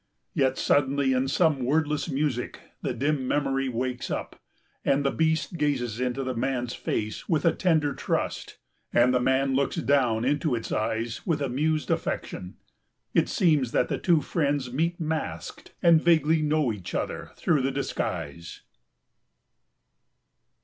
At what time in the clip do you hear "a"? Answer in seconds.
7.45-7.51